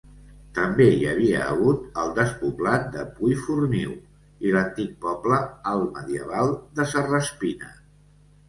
[0.59, 3.93] També hi havia hagut el despoblat de Puiforniu
[4.49, 5.41] i l'antic poble,
[5.75, 7.71] altmedieval, de Serraspina.